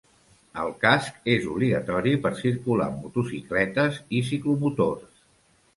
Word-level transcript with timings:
El 0.61 0.71
casc 0.85 1.29
és 1.33 1.45
obligatori 1.51 2.15
per 2.25 2.33
circular 2.41 2.89
amb 2.93 3.05
motocicletes 3.07 4.03
i 4.21 4.25
ciclomotors. 4.33 5.27